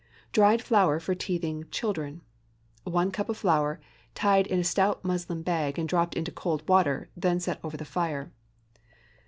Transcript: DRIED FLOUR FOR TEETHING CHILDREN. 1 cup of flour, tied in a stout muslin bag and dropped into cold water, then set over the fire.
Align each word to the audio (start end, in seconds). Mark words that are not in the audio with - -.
DRIED 0.31 0.63
FLOUR 0.63 0.99
FOR 0.99 1.13
TEETHING 1.13 1.65
CHILDREN. 1.69 2.21
1 2.85 3.11
cup 3.11 3.29
of 3.29 3.37
flour, 3.37 3.79
tied 4.15 4.47
in 4.47 4.57
a 4.59 4.63
stout 4.63 5.05
muslin 5.05 5.43
bag 5.43 5.77
and 5.77 5.87
dropped 5.87 6.15
into 6.15 6.31
cold 6.31 6.67
water, 6.67 7.11
then 7.15 7.39
set 7.39 7.59
over 7.63 7.77
the 7.77 7.85
fire. 7.85 8.31